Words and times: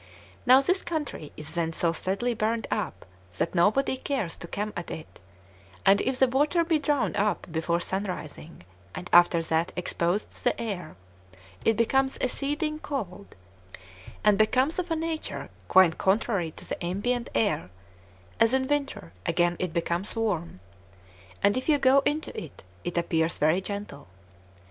Now 0.47 0.61
this 0.61 0.81
country 0.81 1.31
is 1.37 1.53
then 1.53 1.73
so 1.73 1.91
sadly 1.93 2.33
burnt 2.33 2.65
up, 2.71 3.05
that 3.37 3.53
nobody 3.53 3.97
cares 3.97 4.35
to 4.37 4.47
come 4.47 4.73
at 4.75 4.89
it; 4.89 5.19
and 5.85 6.01
if 6.01 6.17
the 6.17 6.27
water 6.27 6.63
be 6.63 6.79
drawn 6.79 7.15
up 7.15 7.45
before 7.51 7.79
sun 7.81 8.05
rising, 8.05 8.63
and 8.95 9.07
after 9.13 9.43
that 9.43 9.71
exposed 9.75 10.31
to 10.31 10.43
the 10.45 10.59
air, 10.59 10.95
it 11.63 11.77
becomes 11.77 12.17
exceeding 12.17 12.79
cold, 12.79 13.35
and 14.23 14.39
becomes 14.39 14.79
of 14.79 14.89
a 14.89 14.95
nature 14.95 15.51
quite 15.67 15.99
contrary 15.99 16.49
to 16.53 16.67
the 16.67 16.83
ambient 16.83 17.29
air; 17.35 17.69
as 18.39 18.55
in 18.55 18.65
winter 18.67 19.13
again 19.27 19.55
it 19.59 19.71
becomes 19.71 20.15
warm; 20.15 20.61
and 21.43 21.55
if 21.55 21.69
you 21.69 21.77
go 21.77 21.99
into 22.07 22.35
it, 22.35 22.63
it 22.83 22.97
appears 22.97 23.37
very 23.37 23.61
gentle. 23.61 24.07